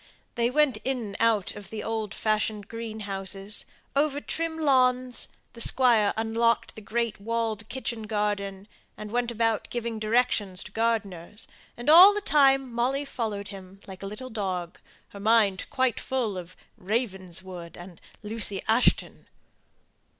[0.33, 6.73] They went in and out of old fashioned greenhouses, over trim lawns, the Squire unlocked
[6.73, 8.67] the great walled kitchen garden,
[8.97, 14.01] and went about giving directions to gardeners; and all the time Molly followed him like
[14.01, 14.79] a little dog,
[15.09, 19.27] her mind quite full of "Ravenswood" and "Lucy Ashton."